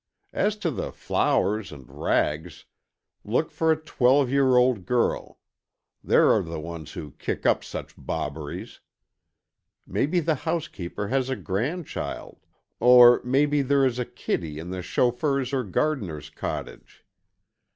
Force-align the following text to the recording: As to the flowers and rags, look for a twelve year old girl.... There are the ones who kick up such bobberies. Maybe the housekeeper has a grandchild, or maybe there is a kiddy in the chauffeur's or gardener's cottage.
As 0.33 0.55
to 0.55 0.71
the 0.71 0.91
flowers 0.91 1.71
and 1.71 1.85
rags, 1.87 2.65
look 3.23 3.51
for 3.51 3.71
a 3.71 3.75
twelve 3.79 4.31
year 4.31 4.55
old 4.55 4.87
girl.... 4.87 5.37
There 6.03 6.31
are 6.31 6.41
the 6.41 6.59
ones 6.59 6.93
who 6.93 7.11
kick 7.19 7.45
up 7.45 7.63
such 7.63 7.93
bobberies. 7.95 8.79
Maybe 9.85 10.19
the 10.19 10.33
housekeeper 10.41 11.09
has 11.09 11.29
a 11.29 11.35
grandchild, 11.35 12.39
or 12.79 13.21
maybe 13.23 13.61
there 13.61 13.85
is 13.85 13.99
a 13.99 14.05
kiddy 14.05 14.57
in 14.57 14.71
the 14.71 14.81
chauffeur's 14.81 15.53
or 15.53 15.63
gardener's 15.63 16.31
cottage. 16.31 17.05